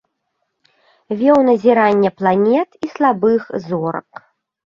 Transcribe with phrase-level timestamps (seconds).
[1.19, 4.09] Вёў назірання планет і слабых зорак.